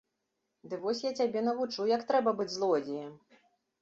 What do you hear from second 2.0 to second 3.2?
трэба быць злодзеем!